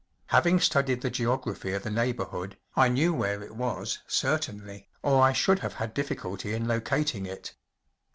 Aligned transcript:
Having 0.29 0.61
studied 0.61 1.01
the 1.01 1.11
geography 1.11 1.73
of 1.73 1.83
the 1.83 1.91
neighbourhood, 1.91 2.57
L 2.75 2.89
knew 2.89 3.13
where 3.13 3.43
it 3.43 3.55
was, 3.55 3.99
certainly, 4.07 4.89
or 5.03 5.21
I 5.21 5.31
should 5.31 5.59
have 5.59 5.73
had 5.75 5.93
difficulty 5.93 6.55
in 6.55 6.67
locating 6.67 7.27
it. 7.27 7.53